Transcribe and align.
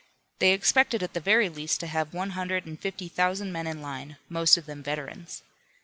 They 0.39 0.53
expected 0.53 1.03
at 1.03 1.13
the 1.13 1.19
very 1.19 1.47
least 1.47 1.79
to 1.81 1.85
have 1.85 2.11
one 2.11 2.31
hundred 2.31 2.65
and 2.65 2.79
fifty 2.79 3.07
thousand 3.07 3.51
men 3.51 3.67
in 3.67 3.83
line, 3.83 4.17
most 4.29 4.57
of 4.57 4.65
them 4.65 4.81
veterans. 4.81 5.43